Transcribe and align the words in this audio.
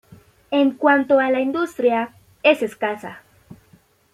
En 0.49 0.71
cuanto 0.71 1.19
a 1.19 1.29
la 1.29 1.41
industria, 1.41 2.15
es 2.41 2.63
escasa. 2.63 3.21